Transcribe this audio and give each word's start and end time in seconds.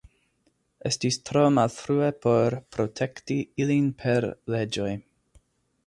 Estis 0.89 1.19
tro 1.29 1.43
malfrue 1.57 2.09
por 2.25 2.57
protekti 2.77 3.39
ilin 3.67 3.93
per 4.01 4.29
leĝoj. 4.57 4.93